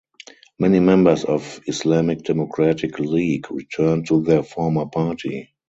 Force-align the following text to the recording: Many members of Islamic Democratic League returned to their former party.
Many 0.57 0.79
members 0.79 1.25
of 1.25 1.59
Islamic 1.67 2.23
Democratic 2.23 2.97
League 2.97 3.51
returned 3.51 4.07
to 4.07 4.23
their 4.23 4.41
former 4.41 4.87
party. 4.87 5.51